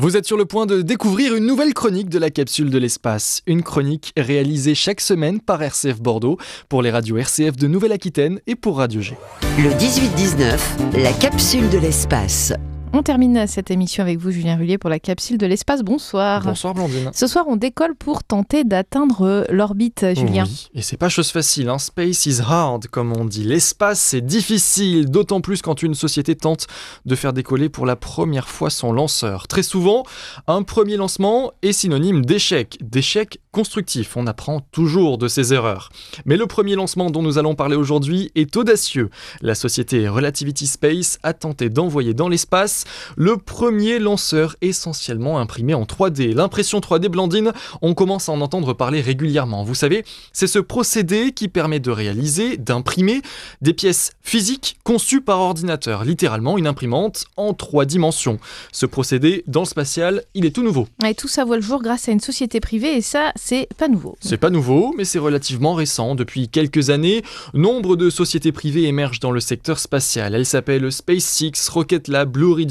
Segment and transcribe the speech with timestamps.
[0.00, 3.42] Vous êtes sur le point de découvrir une nouvelle chronique de la capsule de l'espace.
[3.48, 8.54] Une chronique réalisée chaque semaine par RCF Bordeaux pour les radios RCF de Nouvelle-Aquitaine et
[8.54, 9.16] pour Radio G.
[9.58, 12.52] Le 18-19, la capsule de l'espace.
[12.94, 15.82] On termine cette émission avec vous, Julien Rullier, pour la capsule de l'espace.
[15.82, 16.42] Bonsoir.
[16.42, 17.10] Bonsoir Blandine.
[17.12, 20.44] Ce soir, on décolle pour tenter d'atteindre l'orbite, Julien.
[20.44, 21.68] Oui, et c'est pas chose facile.
[21.68, 21.78] Hein.
[21.78, 23.44] Space is hard, comme on dit.
[23.44, 26.66] L'espace, c'est difficile, d'autant plus quand une société tente
[27.04, 29.48] de faire décoller pour la première fois son lanceur.
[29.48, 30.04] Très souvent,
[30.46, 32.78] un premier lancement est synonyme d'échec.
[32.80, 34.16] D'échec constructif.
[34.16, 35.90] On apprend toujours de ses erreurs.
[36.24, 39.10] Mais le premier lancement dont nous allons parler aujourd'hui est audacieux.
[39.40, 42.77] La société Relativity Space a tenté d'envoyer dans l'espace
[43.16, 46.34] le premier lanceur essentiellement imprimé en 3D.
[46.34, 49.64] L'impression 3D Blandine, on commence à en entendre parler régulièrement.
[49.64, 53.22] Vous savez, c'est ce procédé qui permet de réaliser, d'imprimer
[53.62, 58.38] des pièces physiques conçues par ordinateur, littéralement une imprimante en trois dimensions.
[58.72, 60.86] Ce procédé, dans le spatial, il est tout nouveau.
[61.06, 63.88] Et tout ça voit le jour grâce à une société privée et ça, c'est pas
[63.88, 64.16] nouveau.
[64.20, 66.14] C'est pas nouveau, mais c'est relativement récent.
[66.14, 67.22] Depuis quelques années,
[67.54, 70.34] nombre de sociétés privées émergent dans le secteur spatial.
[70.34, 72.67] Elles s'appellent SpaceX, Rocket Lab, Blue Origin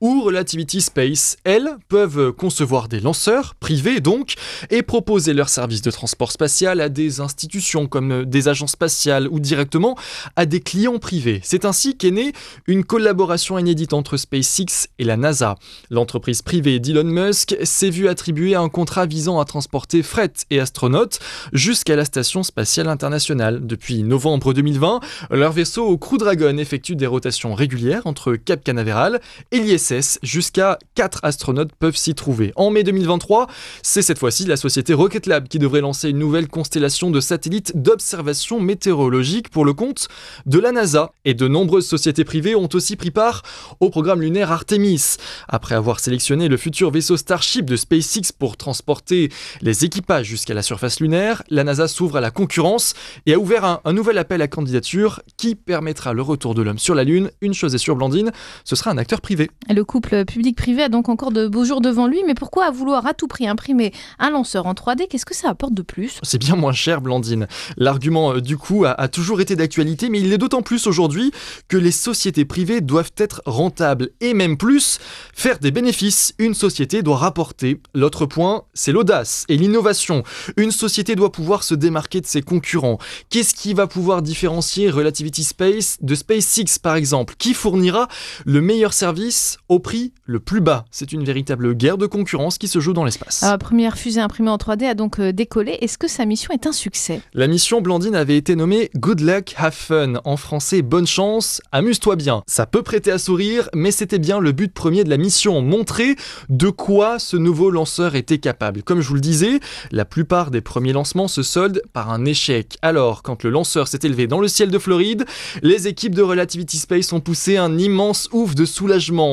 [0.00, 1.36] ou Relativity Space.
[1.44, 4.34] Elles peuvent concevoir des lanceurs, privés donc,
[4.70, 9.40] et proposer leurs services de transport spatial à des institutions comme des agences spatiales ou
[9.40, 9.96] directement
[10.36, 11.40] à des clients privés.
[11.42, 12.32] C'est ainsi qu'est née
[12.66, 15.56] une collaboration inédite entre SpaceX et la NASA.
[15.90, 21.18] L'entreprise privée d'Elon Musk s'est vue attribuer un contrat visant à transporter fret et astronautes
[21.52, 23.66] jusqu'à la station spatiale internationale.
[23.66, 25.00] Depuis novembre 2020,
[25.30, 29.13] leur vaisseau Crew Dragon effectue des rotations régulières entre Cap Canaveral
[29.50, 30.18] et l'ISS.
[30.22, 32.52] Jusqu'à 4 astronautes peuvent s'y trouver.
[32.56, 33.48] En mai 2023,
[33.82, 37.72] c'est cette fois-ci la société Rocket Lab qui devrait lancer une nouvelle constellation de satellites
[37.80, 40.08] d'observation météorologique pour le compte
[40.46, 41.12] de la NASA.
[41.24, 43.42] Et de nombreuses sociétés privées ont aussi pris part
[43.80, 45.16] au programme lunaire Artemis.
[45.48, 50.62] Après avoir sélectionné le futur vaisseau Starship de SpaceX pour transporter les équipages jusqu'à la
[50.62, 52.94] surface lunaire, la NASA s'ouvre à la concurrence
[53.26, 56.94] et a ouvert un, nouvel appel à candidature qui permettra le retour de l'homme sur
[56.94, 57.30] la Lune.
[57.40, 58.32] Une chose est sûre, Blandine,
[58.64, 59.50] ce sera un acteur privé.
[59.68, 63.12] Le couple public-privé a donc encore de beaux jours devant lui, mais pourquoi vouloir à
[63.12, 66.18] tout prix imprimer un lanceur en 3D Qu'est-ce que ça apporte de plus?
[66.22, 67.46] C'est bien moins cher, Blandine.
[67.76, 71.32] L'argument euh, du coup a, a toujours été d'actualité, mais il l'est d'autant plus aujourd'hui
[71.68, 74.98] que les sociétés privées doivent être rentables et même plus
[75.34, 76.34] faire des bénéfices.
[76.38, 77.82] Une société doit rapporter.
[77.92, 80.22] L'autre point, c'est l'audace et l'innovation.
[80.56, 82.96] Une société doit pouvoir se démarquer de ses concurrents.
[83.28, 87.34] Qu'est-ce qui va pouvoir différencier Relativity Space de SpaceX par exemple?
[87.36, 88.08] Qui fournira
[88.46, 92.68] le meilleur service au prix le plus bas C'est une véritable guerre de concurrence qui
[92.68, 93.42] se joue dans l'espace.
[93.42, 95.78] La première fusée imprimée en 3D a donc euh, décollé.
[95.80, 97.20] Est-ce que sa mission est un succès?
[97.34, 100.14] La mission Blandine avait été nommée Good Luck, Have Fun.
[100.24, 102.42] En français, bonne chance, amuse-toi bien.
[102.46, 106.16] Ça peut prêter à sourire, mais c'était bien le but premier de la mission, montrer
[106.48, 108.82] de quoi ce nouveau lanceur était capable.
[108.82, 112.78] Comme je vous le disais, la plupart des premiers lancements se soldent par un échec.
[112.80, 115.24] Alors, quand le lanceur s'est élevé dans le ciel de Floride,
[115.62, 118.83] les équipes de Relativity Space ont poussé un immense ouf de soulagement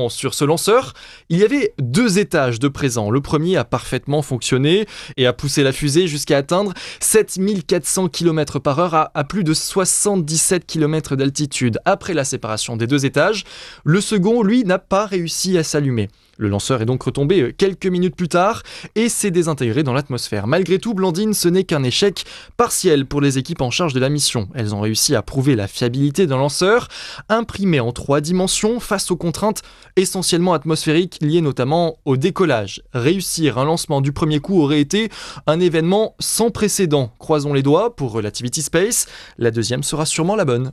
[0.09, 0.93] sur ce lanceur.
[1.29, 3.09] Il y avait deux étages de présent.
[3.09, 4.85] Le premier a parfaitement fonctionné
[5.17, 9.53] et a poussé la fusée jusqu'à atteindre 7400 km par heure à, à plus de
[9.53, 11.79] 77 km d'altitude.
[11.85, 13.43] Après la séparation des deux étages,
[13.83, 16.09] le second, lui, n'a pas réussi à s'allumer.
[16.37, 18.63] Le lanceur est donc retombé quelques minutes plus tard
[18.95, 20.47] et s'est désintégré dans l'atmosphère.
[20.47, 22.25] Malgré tout, Blandine, ce n'est qu'un échec
[22.57, 24.49] partiel pour les équipes en charge de la mission.
[24.55, 26.87] Elles ont réussi à prouver la fiabilité d'un lanceur
[27.29, 29.61] imprimé en trois dimensions face aux contraintes
[29.95, 32.81] essentiellement atmosphériques liées notamment au décollage.
[32.93, 35.09] Réussir un lancement du premier coup aurait été
[35.47, 37.13] un événement sans précédent.
[37.19, 39.07] Croisons les doigts pour Relativity Space.
[39.37, 40.71] La deuxième sera sûrement la bonne.